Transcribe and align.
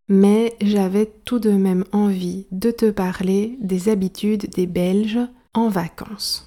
mais 0.08 0.54
j'avais 0.60 1.06
tout 1.24 1.40
de 1.40 1.50
même 1.50 1.84
envie 1.90 2.46
de 2.52 2.70
te 2.70 2.90
parler 2.90 3.56
des 3.60 3.88
habitudes 3.88 4.48
des 4.50 4.66
Belges 4.66 5.20
en 5.54 5.68
vacances. 5.68 6.46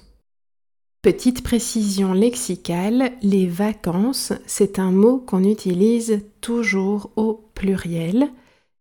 Petite 1.02 1.42
précision 1.42 2.14
lexicale, 2.14 3.12
les 3.20 3.46
vacances, 3.46 4.32
c'est 4.46 4.78
un 4.78 4.90
mot 4.90 5.18
qu'on 5.18 5.44
utilise 5.44 6.22
toujours 6.40 7.10
au 7.16 7.50
pluriel 7.54 8.30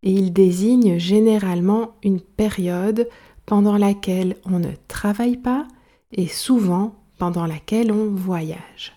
et 0.04 0.12
il 0.12 0.34
désigne 0.34 1.00
généralement 1.00 1.96
une 2.04 2.22
période 2.22 3.10
pendant 3.46 3.78
laquelle 3.78 4.36
on 4.46 4.60
ne 4.60 4.72
travaille 4.88 5.38
pas 5.38 5.68
et 6.12 6.28
souvent 6.28 6.96
pendant 7.18 7.46
laquelle 7.46 7.92
on 7.92 8.14
voyage. 8.14 8.94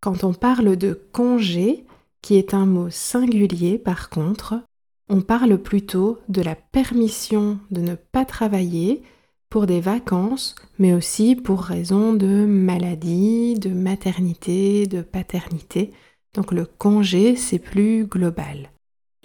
Quand 0.00 0.24
on 0.24 0.34
parle 0.34 0.76
de 0.76 1.00
congé, 1.12 1.84
qui 2.22 2.36
est 2.36 2.54
un 2.54 2.66
mot 2.66 2.90
singulier 2.90 3.78
par 3.78 4.10
contre, 4.10 4.62
on 5.08 5.20
parle 5.20 5.58
plutôt 5.58 6.18
de 6.28 6.42
la 6.42 6.54
permission 6.54 7.58
de 7.70 7.80
ne 7.80 7.94
pas 7.94 8.24
travailler 8.24 9.02
pour 9.48 9.66
des 9.66 9.80
vacances, 9.80 10.54
mais 10.78 10.92
aussi 10.92 11.36
pour 11.36 11.62
raison 11.62 12.12
de 12.12 12.44
maladie, 12.44 13.54
de 13.54 13.70
maternité, 13.70 14.86
de 14.86 15.02
paternité. 15.02 15.92
Donc 16.34 16.52
le 16.52 16.66
congé, 16.66 17.36
c'est 17.36 17.60
plus 17.60 18.06
global. 18.06 18.70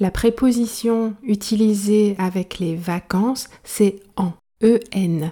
La 0.01 0.09
préposition 0.09 1.13
utilisée 1.21 2.15
avec 2.17 2.57
les 2.57 2.75
vacances, 2.75 3.49
c'est 3.63 3.99
en, 4.15 4.33
en. 4.63 5.31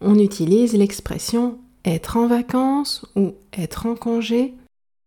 On 0.00 0.18
utilise 0.18 0.72
l'expression 0.72 1.58
être 1.84 2.16
en 2.16 2.26
vacances 2.26 3.04
ou 3.14 3.34
être 3.52 3.84
en 3.84 3.94
congé. 3.94 4.54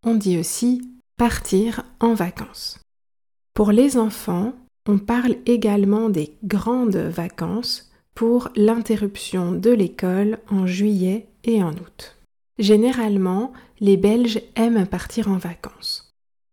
On 0.05 0.13
dit 0.13 0.37
aussi 0.37 0.83
partir 1.17 1.85
en 1.99 2.13
vacances. 2.13 2.77
Pour 3.55 3.71
les 3.71 3.97
enfants, 3.97 4.53
on 4.87 4.99
parle 4.99 5.37
également 5.47 6.09
des 6.09 6.37
grandes 6.43 6.97
vacances 6.97 7.89
pour 8.13 8.49
l'interruption 8.55 9.53
de 9.53 9.71
l'école 9.71 10.37
en 10.51 10.67
juillet 10.67 11.25
et 11.45 11.63
en 11.63 11.71
août. 11.71 12.15
Généralement, 12.59 13.53
les 13.79 13.97
Belges 13.97 14.43
aiment 14.55 14.85
partir 14.85 15.29
en 15.29 15.37
vacances. 15.37 16.08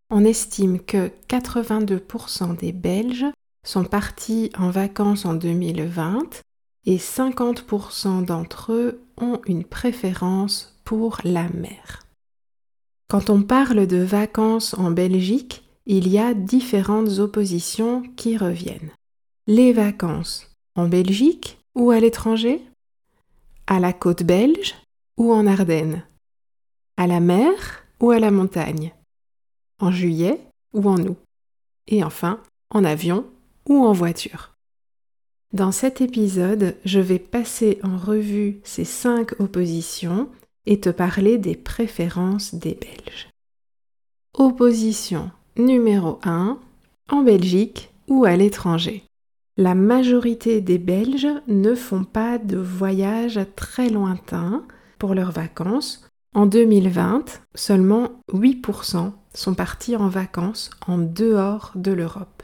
On 0.08 0.24
estime 0.24 0.78
que 0.78 1.10
82% 1.28 2.56
des 2.56 2.72
Belges 2.72 3.26
sont 3.64 3.84
partis 3.84 4.50
en 4.56 4.70
vacances 4.70 5.24
en 5.24 5.34
2020 5.34 6.42
et 6.84 6.98
50% 6.98 8.24
d'entre 8.24 8.72
eux 8.72 9.00
ont 9.16 9.40
une 9.46 9.64
préférence 9.64 10.78
pour 10.84 11.18
la 11.24 11.48
mer. 11.48 12.04
Quand 13.08 13.30
on 13.30 13.42
parle 13.42 13.88
de 13.88 13.98
vacances 13.98 14.74
en 14.74 14.92
Belgique, 14.92 15.64
il 15.86 16.08
y 16.08 16.18
a 16.18 16.34
différentes 16.34 17.18
oppositions 17.18 18.02
qui 18.16 18.36
reviennent. 18.36 18.92
Les 19.48 19.72
vacances 19.72 20.52
en 20.76 20.86
Belgique 20.86 21.58
ou 21.74 21.90
à 21.90 21.98
l'étranger 21.98 22.62
À 23.66 23.80
la 23.80 23.92
côte 23.92 24.22
belge 24.22 24.76
ou 25.16 25.32
en 25.32 25.48
Ardennes 25.48 26.04
À 26.96 27.08
la 27.08 27.18
mer 27.18 27.50
ou 28.00 28.12
à 28.12 28.20
la 28.20 28.30
montagne 28.30 28.92
En 29.78 29.90
juillet 29.90 30.40
ou 30.72 30.88
en 30.88 30.98
août 30.98 31.18
Et 31.86 32.02
enfin, 32.04 32.40
en 32.70 32.84
avion 32.84 33.26
ou 33.68 33.84
en 33.84 33.92
voiture 33.92 34.54
Dans 35.52 35.72
cet 35.72 36.00
épisode, 36.00 36.76
je 36.84 37.00
vais 37.00 37.18
passer 37.18 37.78
en 37.82 37.96
revue 37.96 38.60
ces 38.64 38.84
cinq 38.84 39.38
oppositions 39.40 40.28
et 40.66 40.80
te 40.80 40.90
parler 40.90 41.38
des 41.38 41.56
préférences 41.56 42.54
des 42.54 42.74
Belges. 42.74 43.28
Opposition 44.34 45.30
numéro 45.56 46.18
1 46.24 46.58
en 47.10 47.22
Belgique 47.22 47.90
ou 48.08 48.24
à 48.24 48.36
l'étranger 48.36 49.06
la 49.58 49.74
majorité 49.74 50.60
des 50.60 50.76
Belges 50.76 51.28
ne 51.48 51.74
font 51.74 52.04
pas 52.04 52.36
de 52.36 52.58
voyages 52.58 53.40
très 53.56 53.88
lointains 53.88 54.62
pour 54.98 55.14
leurs 55.14 55.32
vacances. 55.32 56.06
En 56.34 56.44
2020, 56.44 57.40
seulement 57.54 58.20
8% 58.34 59.12
sont 59.36 59.54
partis 59.54 59.96
en 59.96 60.08
vacances 60.08 60.70
en 60.86 60.98
dehors 60.98 61.72
de 61.74 61.92
l'Europe. 61.92 62.42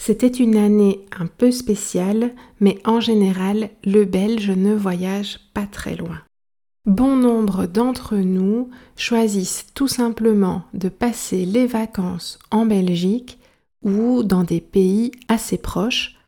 C'était 0.00 0.26
une 0.28 0.56
année 0.56 1.06
un 1.18 1.26
peu 1.26 1.50
spéciale, 1.50 2.32
mais 2.60 2.78
en 2.84 3.00
général, 3.00 3.70
le 3.84 4.04
Belge 4.04 4.50
ne 4.50 4.74
voyage 4.74 5.40
pas 5.54 5.66
très 5.66 5.96
loin. 5.96 6.20
Bon 6.86 7.16
nombre 7.16 7.66
d'entre 7.66 8.16
nous 8.16 8.70
choisissent 8.96 9.66
tout 9.74 9.88
simplement 9.88 10.62
de 10.74 10.88
passer 10.88 11.44
les 11.44 11.66
vacances 11.66 12.38
en 12.50 12.64
Belgique 12.64 13.38
ou 13.82 14.22
dans 14.22 14.44
des 14.44 14.60
pays 14.60 15.12
assez 15.28 15.58
proches 15.58 16.18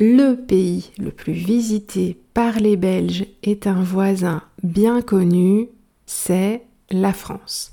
le 0.00 0.34
pays 0.34 0.92
le 0.96 1.10
plus 1.10 1.32
visité 1.32 2.16
par 2.32 2.60
les 2.60 2.76
Belges 2.76 3.26
est 3.42 3.66
un 3.66 3.82
voisin 3.82 4.42
bien 4.62 5.02
connu, 5.02 5.70
c'est 6.06 6.62
la 6.90 7.12
France. 7.12 7.72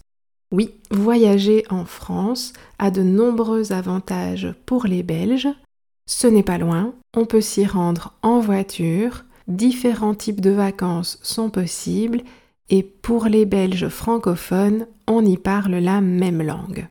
Oui, 0.55 0.73
voyager 0.89 1.65
en 1.69 1.83
France 1.83 2.53
a 2.79 2.89
de 2.89 3.01
nombreux 3.01 3.73
avantages 3.73 4.55
pour 4.65 4.85
les 4.85 5.03
Belges. 5.03 5.49
Ce 6.07 6.27
n'est 6.27 6.43
pas 6.43 6.57
loin, 6.57 6.93
on 7.13 7.25
peut 7.25 7.41
s'y 7.41 7.65
rendre 7.65 8.13
en 8.21 8.39
voiture, 8.39 9.25
différents 9.49 10.15
types 10.15 10.39
de 10.39 10.51
vacances 10.51 11.19
sont 11.23 11.49
possibles 11.49 12.21
et 12.69 12.83
pour 12.83 13.25
les 13.25 13.45
Belges 13.45 13.89
francophones, 13.89 14.87
on 15.07 15.25
y 15.25 15.35
parle 15.35 15.75
la 15.75 15.99
même 15.99 16.41
langue. 16.41 16.87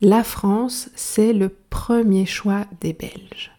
La 0.00 0.24
France, 0.24 0.90
c'est 0.96 1.32
le 1.32 1.50
premier 1.70 2.26
choix 2.26 2.64
des 2.80 2.94
Belges. 2.94 3.52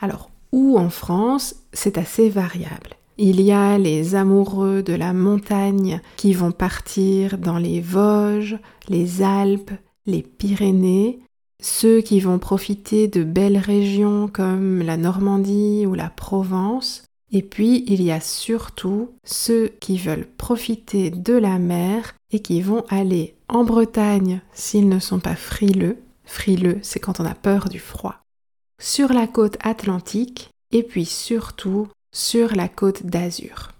Alors, 0.00 0.30
ou 0.52 0.78
en 0.78 0.88
France, 0.88 1.56
c'est 1.74 1.98
assez 1.98 2.30
variable. 2.30 2.96
Il 3.18 3.40
y 3.40 3.50
a 3.50 3.78
les 3.78 4.14
amoureux 4.14 4.82
de 4.82 4.92
la 4.92 5.14
montagne 5.14 6.02
qui 6.16 6.34
vont 6.34 6.52
partir 6.52 7.38
dans 7.38 7.56
les 7.56 7.80
Vosges, 7.80 8.58
les 8.88 9.22
Alpes, 9.22 9.70
les 10.04 10.22
Pyrénées, 10.22 11.20
ceux 11.62 12.02
qui 12.02 12.20
vont 12.20 12.38
profiter 12.38 13.08
de 13.08 13.24
belles 13.24 13.56
régions 13.56 14.28
comme 14.28 14.82
la 14.82 14.98
Normandie 14.98 15.86
ou 15.86 15.94
la 15.94 16.10
Provence, 16.10 17.04
et 17.32 17.40
puis 17.40 17.84
il 17.88 18.02
y 18.02 18.12
a 18.12 18.20
surtout 18.20 19.08
ceux 19.24 19.68
qui 19.80 19.96
veulent 19.96 20.28
profiter 20.36 21.10
de 21.10 21.32
la 21.32 21.58
mer 21.58 22.14
et 22.30 22.40
qui 22.40 22.60
vont 22.60 22.84
aller 22.90 23.34
en 23.48 23.64
Bretagne 23.64 24.42
s'ils 24.52 24.90
ne 24.90 24.98
sont 24.98 25.20
pas 25.20 25.36
frileux. 25.36 25.96
Frileux, 26.24 26.80
c'est 26.82 27.00
quand 27.00 27.18
on 27.18 27.24
a 27.24 27.34
peur 27.34 27.70
du 27.70 27.78
froid. 27.78 28.16
Sur 28.78 29.14
la 29.14 29.26
côte 29.26 29.56
atlantique 29.62 30.50
et 30.70 30.82
puis 30.82 31.06
surtout 31.06 31.88
sur 32.12 32.54
la 32.54 32.68
côte 32.68 33.04
d'Azur. 33.06 33.72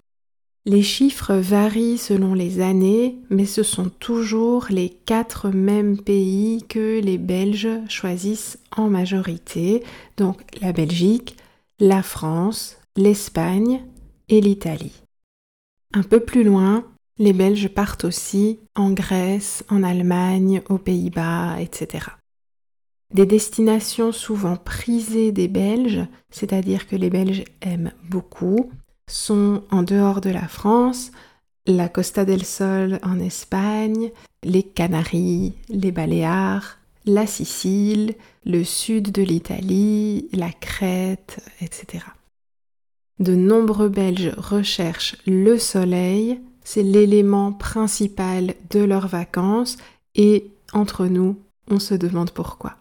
Les 0.64 0.82
chiffres 0.82 1.34
varient 1.34 1.98
selon 1.98 2.34
les 2.34 2.60
années, 2.60 3.16
mais 3.30 3.46
ce 3.46 3.62
sont 3.62 3.88
toujours 3.88 4.66
les 4.68 4.90
quatre 4.90 5.50
mêmes 5.50 5.96
pays 5.96 6.64
que 6.68 7.00
les 7.00 7.18
Belges 7.18 7.68
choisissent 7.88 8.58
en 8.76 8.88
majorité, 8.88 9.84
donc 10.16 10.40
la 10.60 10.72
Belgique, 10.72 11.36
la 11.78 12.02
France, 12.02 12.78
l'Espagne, 12.96 13.82
et 14.28 14.40
l'Italie. 14.40 15.02
Un 15.94 16.02
peu 16.02 16.20
plus 16.20 16.44
loin, 16.44 16.84
les 17.18 17.32
Belges 17.32 17.68
partent 17.68 18.04
aussi 18.04 18.58
en 18.74 18.90
Grèce, 18.90 19.64
en 19.70 19.82
Allemagne, 19.82 20.62
aux 20.68 20.78
Pays-Bas, 20.78 21.60
etc. 21.60 22.08
Des 23.14 23.26
destinations 23.26 24.12
souvent 24.12 24.56
prisées 24.56 25.32
des 25.32 25.48
Belges, 25.48 26.06
c'est-à-dire 26.30 26.86
que 26.86 26.96
les 26.96 27.10
Belges 27.10 27.44
aiment 27.60 27.92
beaucoup, 28.08 28.70
sont 29.08 29.62
en 29.70 29.82
dehors 29.82 30.20
de 30.20 30.30
la 30.30 30.48
France, 30.48 31.12
la 31.66 31.88
Costa 31.88 32.24
del 32.24 32.44
Sol 32.44 32.98
en 33.02 33.18
Espagne, 33.18 34.10
les 34.42 34.62
Canaries, 34.62 35.54
les 35.68 35.92
Baléares, 35.92 36.78
la 37.04 37.26
Sicile, 37.26 38.14
le 38.44 38.64
sud 38.64 39.12
de 39.12 39.22
l'Italie, 39.22 40.28
la 40.32 40.50
Crète, 40.50 41.38
etc. 41.60 42.04
De 43.18 43.34
nombreux 43.34 43.88
Belges 43.88 44.34
recherchent 44.36 45.16
le 45.26 45.58
soleil, 45.58 46.40
c'est 46.64 46.82
l'élément 46.82 47.52
principal 47.52 48.54
de 48.70 48.80
leurs 48.80 49.08
vacances 49.08 49.78
et 50.16 50.50
entre 50.72 51.06
nous, 51.06 51.38
on 51.70 51.78
se 51.78 51.94
demande 51.94 52.32
pourquoi. 52.32 52.76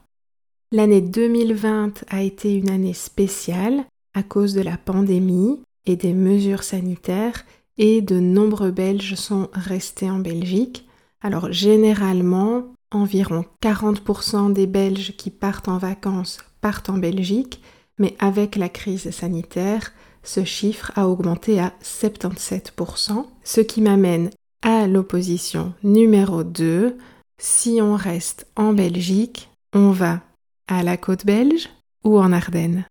L'année 0.75 0.99
2020 0.99 2.03
a 2.09 2.21
été 2.21 2.53
une 2.53 2.69
année 2.69 2.93
spéciale 2.93 3.85
à 4.13 4.23
cause 4.23 4.53
de 4.53 4.59
la 4.59 4.75
pandémie 4.75 5.61
et 5.85 5.95
des 5.95 6.11
mesures 6.11 6.63
sanitaires 6.63 7.45
et 7.77 8.01
de 8.01 8.19
nombreux 8.19 8.71
Belges 8.71 9.15
sont 9.15 9.47
restés 9.53 10.11
en 10.11 10.19
Belgique. 10.19 10.85
Alors 11.21 11.49
généralement, 11.49 12.73
environ 12.91 13.45
40% 13.63 14.51
des 14.51 14.67
Belges 14.67 15.13
qui 15.15 15.29
partent 15.29 15.69
en 15.69 15.77
vacances 15.77 16.39
partent 16.59 16.89
en 16.89 16.97
Belgique, 16.97 17.61
mais 17.97 18.13
avec 18.19 18.57
la 18.57 18.67
crise 18.67 19.09
sanitaire, 19.11 19.93
ce 20.23 20.43
chiffre 20.43 20.91
a 20.97 21.07
augmenté 21.07 21.57
à 21.57 21.71
77%, 21.83 23.25
ce 23.45 23.61
qui 23.61 23.79
m'amène 23.79 24.29
à 24.61 24.87
l'opposition 24.87 25.71
numéro 25.83 26.43
2. 26.43 26.97
Si 27.37 27.79
on 27.81 27.95
reste 27.95 28.47
en 28.57 28.73
Belgique, 28.73 29.49
on 29.71 29.91
va 29.91 30.19
à 30.67 30.83
la 30.83 30.97
côte 30.97 31.25
belge 31.25 31.69
ou 32.03 32.19
en 32.19 32.31
Ardennes. 32.31 32.85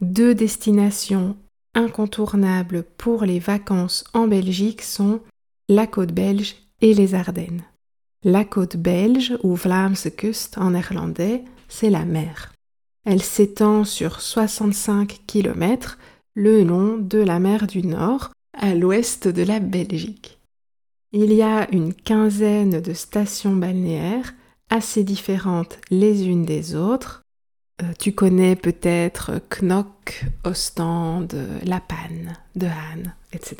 Deux 0.00 0.34
destinations 0.34 1.36
incontournables 1.74 2.84
pour 2.98 3.24
les 3.24 3.38
vacances 3.38 4.04
en 4.12 4.26
Belgique 4.26 4.82
sont 4.82 5.20
la 5.68 5.86
côte 5.86 6.12
belge 6.12 6.56
et 6.80 6.94
les 6.94 7.14
Ardennes. 7.14 7.62
La 8.24 8.44
côte 8.44 8.76
belge, 8.76 9.36
ou 9.42 9.54
Vlaamse 9.54 10.08
Kust 10.16 10.58
en 10.58 10.70
néerlandais, 10.70 11.44
c'est 11.68 11.90
la 11.90 12.04
mer. 12.04 12.52
Elle 13.04 13.22
s'étend 13.22 13.84
sur 13.84 14.20
65 14.20 15.22
km 15.26 15.98
le 16.34 16.62
long 16.62 16.98
de 16.98 17.18
la 17.18 17.40
mer 17.40 17.66
du 17.66 17.82
Nord, 17.82 18.30
à 18.52 18.74
l'ouest 18.74 19.26
de 19.26 19.42
la 19.42 19.58
Belgique. 19.58 20.38
Il 21.12 21.32
y 21.32 21.42
a 21.42 21.68
une 21.72 21.94
quinzaine 21.94 22.80
de 22.80 22.92
stations 22.92 23.56
balnéaires 23.56 24.34
assez 24.72 25.04
différentes 25.04 25.78
les 25.90 26.26
unes 26.26 26.46
des 26.46 26.74
autres. 26.74 27.22
Euh, 27.82 27.92
tu 27.98 28.12
connais 28.12 28.56
peut-être 28.56 29.32
Knock, 29.50 30.24
Ostende, 30.44 31.36
La 31.64 31.78
Panne, 31.80 32.32
De 32.56 32.66
Haan, 32.66 33.12
etc. 33.32 33.56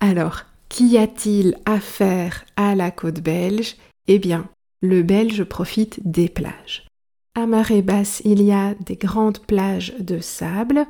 Alors, 0.00 0.42
qu'y 0.68 0.98
a-t-il 0.98 1.56
à 1.64 1.80
faire 1.80 2.44
à 2.56 2.74
la 2.74 2.90
côte 2.90 3.20
belge? 3.20 3.76
Eh 4.06 4.18
bien, 4.18 4.48
le 4.82 5.02
Belge 5.02 5.44
profite 5.44 6.00
des 6.04 6.28
plages. 6.28 6.86
À 7.34 7.46
marée 7.46 7.82
basse, 7.82 8.20
il 8.26 8.42
y 8.42 8.52
a 8.52 8.74
des 8.74 8.96
grandes 8.96 9.38
plages 9.38 9.94
de 9.98 10.18
sable 10.18 10.84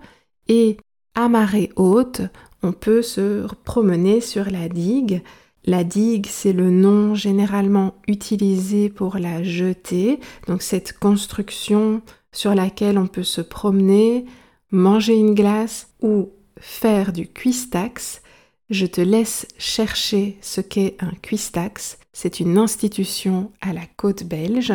et 0.48 0.78
à 1.14 1.28
marée 1.28 1.70
haute, 1.76 2.22
on 2.64 2.72
peut 2.72 3.02
se 3.02 3.46
promener 3.64 4.20
sur 4.20 4.50
la 4.50 4.69
digue 4.69 5.22
la 5.64 5.85
digue, 5.85 6.26
c'est 6.29 6.53
le 6.53 6.70
nom 6.70 7.14
généralement 7.14 7.94
utilisé 8.09 8.88
pour 8.88 9.19
la 9.19 9.43
jetée, 9.43 10.19
donc 10.49 10.62
cette 10.62 10.99
construction 10.99 12.03
sur 12.32 12.55
laquelle 12.55 12.99
on 12.99 13.06
peut 13.06 13.23
se 13.23 13.41
promener, 13.41 14.25
manger 14.70 15.14
une 15.14 15.35
glace 15.35 15.88
ou 16.00 16.31
faire 16.59 17.12
du 17.12 17.29
cuistax. 17.29 18.23
Je 18.70 18.87
te 18.87 19.00
laisse 19.00 19.47
chercher 19.59 20.38
ce 20.41 20.61
qu'est 20.61 20.97
un 21.00 21.12
cuistax. 21.23 21.99
C'est 22.12 22.41
une 22.41 22.58
institution 22.58 23.53
à 23.61 23.73
la 23.73 23.87
côte 23.97 24.25
belge. 24.25 24.73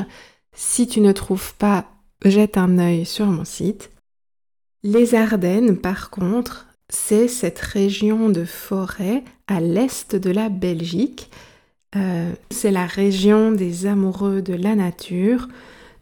Si 0.54 0.88
tu 0.88 1.02
ne 1.02 1.12
trouves 1.12 1.56
pas, 1.56 1.90
jette 2.24 2.58
un 2.58 2.80
œil 2.80 3.06
sur 3.06 3.26
mon 3.26 3.46
site. 3.46 3.92
Les 4.84 5.16
Ardennes, 5.16 5.78
par 5.78 6.10
contre, 6.12 6.67
c'est 6.90 7.28
cette 7.28 7.60
région 7.60 8.30
de 8.30 8.46
forêt 8.46 9.24
à 9.48 9.60
l'est 9.60 10.16
de 10.16 10.30
la 10.30 10.50
Belgique. 10.50 11.30
Euh, 11.96 12.32
c'est 12.50 12.72
la 12.72 12.86
région 12.86 13.52
des 13.52 13.86
amoureux 13.86 14.42
de 14.42 14.54
la 14.54 14.76
nature. 14.76 15.48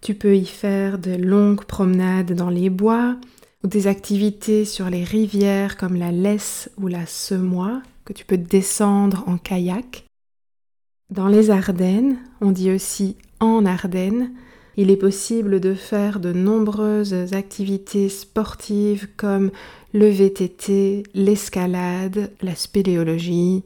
Tu 0.02 0.14
peux 0.14 0.36
y 0.36 0.46
faire 0.46 1.00
de 1.00 1.16
longues 1.16 1.66
promenades 1.66 2.34
dans 2.34 2.50
les 2.50 2.70
bois 2.70 3.16
ou 3.64 3.68
des 3.68 3.88
activités 3.88 4.66
sur 4.66 4.90
les 4.90 5.04
rivières 5.04 5.78
comme 5.78 5.96
la 5.96 6.12
Lesse 6.12 6.70
ou 6.78 6.88
la 6.88 7.06
Semois 7.06 7.82
que 8.04 8.14
tu 8.14 8.26
peux 8.26 8.38
descendre 8.38 9.24
en 9.28 9.38
kayak. 9.38 10.06
Dans 11.10 11.28
les 11.28 11.50
Ardennes, 11.50 12.18
on 12.42 12.52
dit 12.52 12.72
aussi 12.72 13.16
en 13.40 13.66
Ardennes, 13.66 14.32
il 14.78 14.92
est 14.92 14.98
possible 14.98 15.60
de 15.60 15.74
faire 15.74 16.20
de 16.20 16.34
nombreuses 16.34 17.34
activités 17.34 18.10
sportives 18.10 19.08
comme 19.16 19.52
le 19.94 20.10
VTT, 20.10 21.04
l'escalade, 21.14 22.32
la 22.42 22.56
spéléologie, 22.56 23.64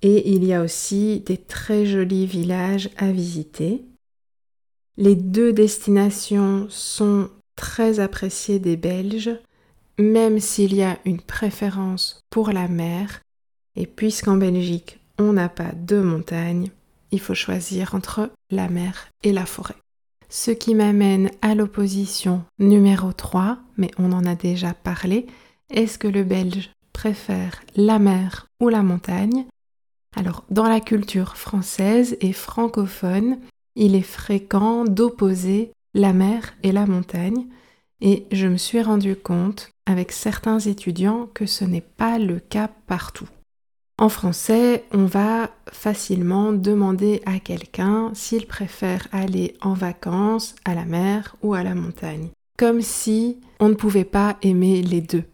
et 0.00 0.30
il 0.30 0.44
y 0.44 0.54
a 0.54 0.62
aussi 0.62 1.20
des 1.20 1.36
très 1.36 1.84
jolis 1.84 2.26
villages 2.26 2.88
à 2.96 3.10
visiter. 3.10 3.84
Les 4.96 5.14
deux 5.14 5.52
destinations 5.52 6.66
sont 6.70 7.28
très 7.56 8.00
appréciées 8.00 8.58
des 8.58 8.76
Belges, 8.76 9.36
même 9.98 10.38
s'il 10.38 10.74
y 10.74 10.82
a 10.82 10.98
une 11.04 11.20
préférence 11.20 12.20
pour 12.30 12.50
la 12.52 12.68
mer, 12.68 13.20
et 13.76 13.86
puisqu'en 13.86 14.36
Belgique 14.36 14.98
on 15.18 15.32
n'a 15.32 15.48
pas 15.48 15.72
de 15.72 16.00
montagne, 16.00 16.70
il 17.10 17.20
faut 17.20 17.34
choisir 17.34 17.94
entre 17.94 18.30
la 18.50 18.68
mer 18.68 19.08
et 19.24 19.32
la 19.32 19.46
forêt. 19.46 19.74
Ce 20.30 20.50
qui 20.50 20.74
m'amène 20.74 21.30
à 21.40 21.54
l'opposition 21.54 22.44
numéro 22.58 23.12
3, 23.12 23.58
mais 23.78 23.90
on 23.98 24.12
en 24.12 24.26
a 24.26 24.34
déjà 24.34 24.74
parlé, 24.74 25.26
est-ce 25.70 25.98
que 25.98 26.08
le 26.08 26.22
Belge 26.22 26.70
préfère 26.92 27.62
la 27.76 27.98
mer 27.98 28.46
ou 28.60 28.68
la 28.68 28.82
montagne? 28.82 29.46
Alors, 30.14 30.44
dans 30.50 30.68
la 30.68 30.80
culture 30.80 31.36
française 31.38 32.18
et 32.20 32.34
francophone, 32.34 33.38
il 33.74 33.94
est 33.94 34.02
fréquent 34.02 34.84
d'opposer 34.84 35.72
la 35.94 36.12
mer 36.12 36.54
et 36.62 36.72
la 36.72 36.84
montagne, 36.84 37.46
et 38.02 38.26
je 38.30 38.46
me 38.46 38.58
suis 38.58 38.82
rendu 38.82 39.16
compte 39.16 39.70
avec 39.86 40.12
certains 40.12 40.58
étudiants 40.58 41.28
que 41.32 41.46
ce 41.46 41.64
n'est 41.64 41.80
pas 41.80 42.18
le 42.18 42.38
cas 42.38 42.68
partout. 42.86 43.28
En 44.00 44.08
français, 44.08 44.84
on 44.92 45.06
va 45.06 45.50
facilement 45.72 46.52
demander 46.52 47.20
à 47.26 47.40
quelqu'un 47.40 48.12
s'il 48.14 48.46
préfère 48.46 49.08
aller 49.10 49.56
en 49.60 49.74
vacances 49.74 50.54
à 50.64 50.74
la 50.74 50.84
mer 50.84 51.34
ou 51.42 51.54
à 51.54 51.64
la 51.64 51.74
montagne, 51.74 52.28
comme 52.56 52.80
si 52.80 53.40
on 53.58 53.68
ne 53.68 53.74
pouvait 53.74 54.04
pas 54.04 54.38
aimer 54.42 54.82
les 54.82 55.00
deux. 55.00 55.24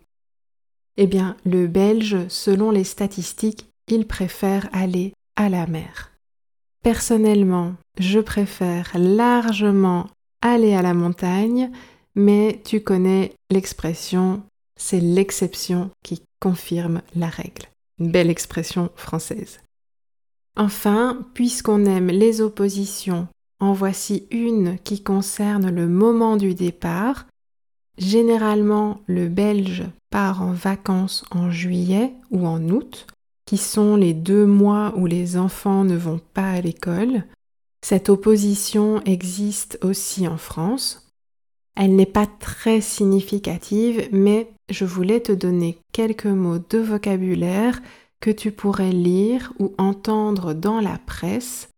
Eh 0.96 1.06
bien, 1.06 1.36
le 1.44 1.66
Belge, 1.66 2.16
selon 2.28 2.70
les 2.70 2.84
statistiques, 2.84 3.66
il 3.88 4.06
préfère 4.06 4.70
aller 4.72 5.12
à 5.36 5.50
la 5.50 5.66
mer. 5.66 6.12
Personnellement, 6.82 7.74
je 7.98 8.20
préfère 8.20 8.90
largement 8.94 10.06
aller 10.40 10.74
à 10.74 10.80
la 10.80 10.94
montagne, 10.94 11.70
mais 12.14 12.62
tu 12.64 12.80
connais 12.80 13.34
l'expression, 13.50 14.42
c'est 14.76 15.00
l'exception 15.00 15.90
qui 16.02 16.22
confirme 16.40 17.02
la 17.14 17.28
règle. 17.28 17.66
Une 17.98 18.10
belle 18.10 18.30
expression 18.30 18.90
française. 18.96 19.60
Enfin, 20.56 21.26
puisqu'on 21.34 21.84
aime 21.84 22.08
les 22.08 22.40
oppositions, 22.40 23.28
en 23.60 23.72
voici 23.72 24.26
une 24.30 24.78
qui 24.78 25.02
concerne 25.02 25.70
le 25.70 25.88
moment 25.88 26.36
du 26.36 26.54
départ. 26.54 27.26
Généralement, 27.98 29.00
le 29.06 29.28
Belge 29.28 29.84
part 30.10 30.42
en 30.42 30.52
vacances 30.52 31.24
en 31.30 31.50
juillet 31.50 32.12
ou 32.30 32.46
en 32.46 32.68
août, 32.68 33.06
qui 33.46 33.56
sont 33.56 33.96
les 33.96 34.14
deux 34.14 34.46
mois 34.46 34.92
où 34.96 35.06
les 35.06 35.36
enfants 35.36 35.84
ne 35.84 35.96
vont 35.96 36.20
pas 36.34 36.50
à 36.50 36.60
l'école. 36.60 37.24
Cette 37.82 38.08
opposition 38.08 39.02
existe 39.04 39.78
aussi 39.82 40.26
en 40.26 40.38
France. 40.38 41.08
Elle 41.76 41.96
n'est 41.96 42.06
pas 42.06 42.26
très 42.26 42.80
significative, 42.80 44.08
mais 44.12 44.53
je 44.68 44.84
voulais 44.84 45.20
te 45.20 45.32
donner 45.32 45.78
quelques 45.92 46.26
mots 46.26 46.58
de 46.58 46.78
vocabulaire 46.78 47.80
que 48.20 48.30
tu 48.30 48.52
pourrais 48.52 48.92
lire 48.92 49.52
ou 49.58 49.74
entendre 49.78 50.54
dans 50.54 50.80
la 50.80 50.98
presse. 50.98 51.68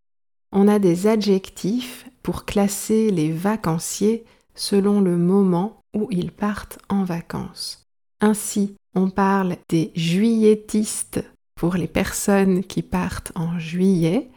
On 0.52 0.69
a 0.69 0.78
des 0.78 1.07
adjectifs 1.07 2.07
pour 2.23 2.45
classer 2.45 3.11
les 3.11 3.33
vacanciers 3.33 4.25
selon 4.55 5.00
le 5.00 5.16
moment 5.16 5.81
où 5.95 6.09
ils 6.11 6.33
partent 6.33 6.78
en 6.88 7.05
vacances. 7.05 7.85
Ainsi, 8.21 8.76
On 8.99 9.11
parle 9.11 9.59
des 9.69 9.93
juilletistes 9.95 11.23
pour 11.55 11.75
les 11.75 11.87
personnes 11.87 12.64
qui 12.64 12.81
partent 12.81 13.31
en 13.35 13.59
juillet 13.59 14.31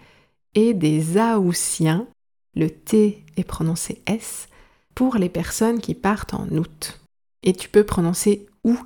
et 0.54 0.74
des 0.74 1.18
aoussiens, 1.18 2.06
le 2.56 2.70
T 2.70 3.24
est 3.38 3.44
prononcé 3.46 4.02
S, 4.06 4.50
pour 4.96 5.16
les 5.16 5.30
personnes 5.30 5.80
qui 5.80 5.96
partent 5.96 6.34
en 6.34 6.46
août. 6.50 7.00
Et 7.44 7.54
tu 7.54 7.70
peux 7.70 7.84
prononcer 7.84 8.48
ou 8.64 8.78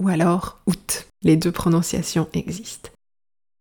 ou 0.00 0.08
alors 0.08 0.60
août. 0.66 1.06
Les 1.22 1.36
deux 1.36 1.52
prononciations 1.52 2.28
existent. 2.32 2.90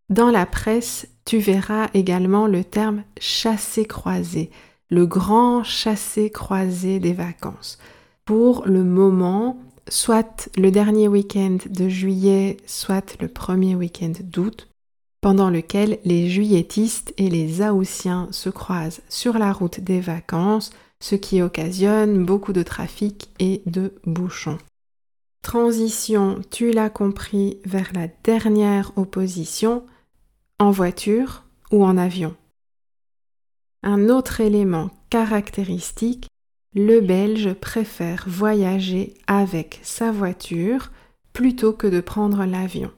Dans 0.10 0.30
la 0.30 0.46
presse, 0.46 1.08
tu 1.26 1.40
verras 1.40 1.90
également 1.94 2.48
le 2.48 2.64
terme 2.64 3.04
chassé-croisé, 3.20 4.52
le 4.90 5.06
grand 5.06 5.64
chassé-croisé 5.64 7.00
des 7.00 7.14
vacances. 7.14 7.78
Pour 8.24 8.66
le 8.66 8.84
moment, 8.84 9.58
soit 9.90 10.50
le 10.56 10.72
dernier 10.72 11.08
week-end 11.08 11.58
de 11.70 11.90
juillet, 11.90 12.58
soit 12.66 13.18
le 13.20 13.28
premier 13.28 13.76
week-end 13.76 14.14
d'août, 14.24 14.70
pendant 15.20 15.50
lequel 15.50 15.98
les 16.06 16.30
juilletistes 16.30 17.14
et 17.18 17.30
les 17.30 17.62
Aoussiens 17.62 18.30
se 18.32 18.50
croisent 18.50 19.02
sur 19.10 19.38
la 19.38 19.52
route 19.52 19.80
des 19.80 20.00
vacances, 20.00 20.72
ce 21.00 21.16
qui 21.16 21.42
occasionne 21.42 22.26
beaucoup 22.26 22.54
de 22.54 22.64
trafic 22.64 23.30
et 23.40 23.62
de 23.66 23.94
bouchons. 24.06 24.58
Transition, 25.42 26.42
tu 26.52 26.72
l'as 26.72 26.90
compris, 26.90 27.60
vers 27.66 27.92
la 27.94 28.08
dernière 28.24 28.92
opposition, 28.98 29.86
en 30.60 30.72
voiture 30.72 31.44
ou 31.72 31.86
en 31.86 31.98
avion. 31.98 32.36
Un 33.84 34.10
autre 34.10 34.42
élément 34.42 34.90
caractéristique, 35.10 36.28
le 36.74 37.00
Belge 37.00 37.54
préfère 37.54 38.26
voyager 38.28 39.14
avec 39.28 39.80
sa 39.84 40.12
voiture 40.12 40.92
plutôt 41.32 41.74
que 41.74 41.88
de 41.88 42.02
prendre 42.02 42.44
l'avion. 42.46 42.92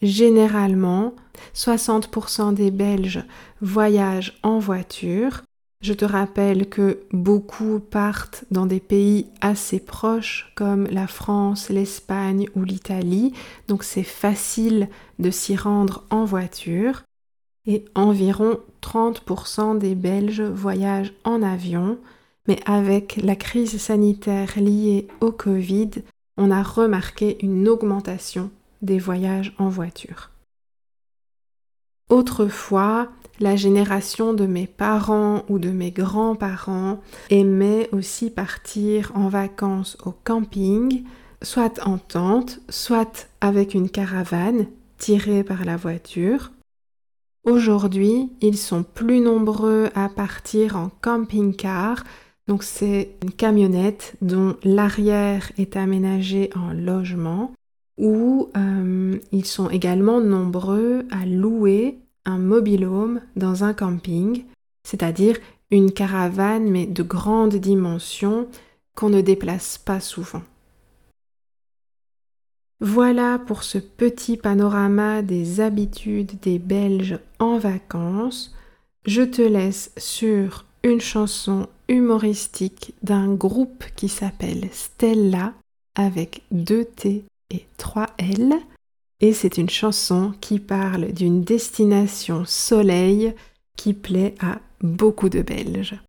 Généralement, 0.00 1.14
60% 1.54 2.54
des 2.54 2.70
Belges 2.70 3.24
voyagent 3.60 4.38
en 4.42 4.58
voiture. 4.58 5.42
Je 5.84 5.92
te 5.92 6.06
rappelle 6.06 6.66
que 6.70 7.00
beaucoup 7.12 7.78
partent 7.78 8.46
dans 8.50 8.64
des 8.64 8.80
pays 8.80 9.26
assez 9.42 9.78
proches 9.78 10.50
comme 10.54 10.86
la 10.86 11.06
France, 11.06 11.68
l'Espagne 11.68 12.48
ou 12.56 12.64
l'Italie, 12.64 13.34
donc 13.68 13.84
c'est 13.84 14.02
facile 14.02 14.88
de 15.18 15.30
s'y 15.30 15.56
rendre 15.56 16.04
en 16.08 16.24
voiture. 16.24 17.02
Et 17.66 17.84
environ 17.94 18.60
30% 18.80 19.76
des 19.76 19.94
Belges 19.94 20.40
voyagent 20.40 21.12
en 21.22 21.42
avion, 21.42 21.98
mais 22.48 22.60
avec 22.64 23.20
la 23.22 23.36
crise 23.36 23.78
sanitaire 23.78 24.58
liée 24.58 25.06
au 25.20 25.32
Covid, 25.32 25.90
on 26.38 26.50
a 26.50 26.62
remarqué 26.62 27.36
une 27.44 27.68
augmentation 27.68 28.50
des 28.80 28.98
voyages 28.98 29.52
en 29.58 29.68
voiture. 29.68 30.30
Autrefois, 32.08 33.10
la 33.40 33.56
génération 33.56 34.32
de 34.32 34.46
mes 34.46 34.66
parents 34.66 35.42
ou 35.48 35.58
de 35.58 35.70
mes 35.70 35.90
grands-parents 35.90 37.00
aimait 37.30 37.88
aussi 37.92 38.30
partir 38.30 39.12
en 39.14 39.28
vacances 39.28 39.96
au 40.04 40.12
camping, 40.12 41.04
soit 41.42 41.84
en 41.86 41.98
tente, 41.98 42.60
soit 42.68 43.28
avec 43.40 43.74
une 43.74 43.90
caravane 43.90 44.66
tirée 44.98 45.44
par 45.44 45.64
la 45.64 45.76
voiture. 45.76 46.52
Aujourd'hui, 47.44 48.30
ils 48.40 48.56
sont 48.56 48.84
plus 48.84 49.20
nombreux 49.20 49.90
à 49.94 50.08
partir 50.08 50.76
en 50.76 50.90
camping-car, 51.02 52.04
donc 52.48 52.62
c'est 52.62 53.10
une 53.22 53.32
camionnette 53.32 54.16
dont 54.22 54.56
l'arrière 54.64 55.50
est 55.58 55.76
aménagé 55.76 56.50
en 56.54 56.72
logement 56.72 57.52
où 57.98 58.48
euh, 58.56 59.18
ils 59.30 59.44
sont 59.44 59.70
également 59.70 60.20
nombreux 60.20 61.04
à 61.10 61.26
louer 61.26 61.98
un 62.24 62.38
mobilhome 62.38 63.20
dans 63.36 63.64
un 63.64 63.74
camping, 63.74 64.44
c'est-à-dire 64.84 65.38
une 65.70 65.92
caravane 65.92 66.70
mais 66.70 66.86
de 66.86 67.02
grande 67.02 67.56
dimension 67.56 68.48
qu'on 68.94 69.10
ne 69.10 69.20
déplace 69.20 69.78
pas 69.78 70.00
souvent. 70.00 70.42
Voilà 72.80 73.38
pour 73.38 73.62
ce 73.62 73.78
petit 73.78 74.36
panorama 74.36 75.22
des 75.22 75.60
habitudes 75.60 76.38
des 76.42 76.58
Belges 76.58 77.18
en 77.38 77.58
vacances. 77.58 78.54
Je 79.06 79.22
te 79.22 79.42
laisse 79.42 79.90
sur 79.96 80.64
une 80.82 81.00
chanson 81.00 81.68
humoristique 81.88 82.94
d'un 83.02 83.32
groupe 83.32 83.84
qui 83.96 84.08
s'appelle 84.08 84.68
Stella 84.72 85.54
avec 85.94 86.42
deux 86.50 86.84
T 86.84 87.24
et 87.50 87.66
3L. 87.78 88.54
Et 89.20 89.32
c'est 89.32 89.58
une 89.58 89.70
chanson 89.70 90.34
qui 90.40 90.58
parle 90.58 91.12
d'une 91.12 91.42
destination 91.42 92.44
soleil 92.44 93.34
qui 93.76 93.94
plaît 93.94 94.34
à 94.40 94.58
beaucoup 94.80 95.28
de 95.28 95.42
Belges. 95.42 96.00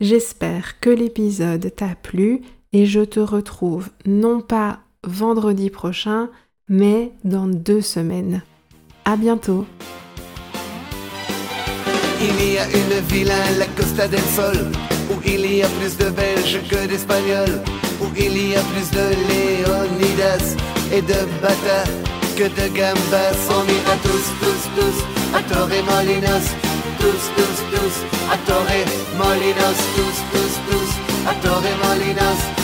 J'espère 0.00 0.80
que 0.80 0.90
l'épisode 0.90 1.72
t'a 1.76 1.94
plu 1.94 2.42
et 2.72 2.86
je 2.86 3.00
te 3.00 3.20
retrouve 3.20 3.90
non 4.06 4.40
pas 4.40 4.80
vendredi 5.04 5.70
prochain, 5.70 6.30
mais 6.68 7.12
dans 7.24 7.46
deux 7.46 7.80
semaines. 7.80 8.42
À 9.04 9.16
bientôt! 9.16 9.66
Il 12.20 12.52
y 12.52 12.58
a 12.58 12.66
une 12.68 13.04
ville 13.08 13.32
la 13.58 13.66
Costa 13.76 14.06
del 14.06 14.20
Sol, 14.20 14.70
où 15.10 15.20
il 15.26 15.54
y 15.56 15.62
a 15.62 15.68
plus 15.68 15.96
de 15.96 16.08
Belges 16.10 16.60
que 16.70 16.86
d'Espagnols, 16.86 17.60
où 18.00 18.06
il 18.16 18.50
y 18.50 18.54
a 18.54 18.62
plus 18.62 18.90
de 18.92 19.06
Léonidas 19.28 20.56
et 20.92 21.02
de 21.02 21.26
Bata 21.42 22.11
que 22.36 22.44
de 22.44 22.68
Gambas. 22.68 23.40
On 23.50 23.64
ira 23.66 23.96
tous, 24.02 24.26
tous, 24.40 24.64
tous 24.76 25.36
à 25.36 25.42
Torre 25.42 25.68
Molinos, 25.68 26.46
tous, 26.98 27.24
tous, 27.36 27.58
tous 27.72 27.96
à 28.30 28.36
Torre 28.46 28.78
Molinos, 29.18 29.80
tous, 29.96 30.18
tous, 30.32 30.54
tous 30.68 31.28
à 31.28 31.34
Torre 31.42 31.62
Molinos. 31.82 32.61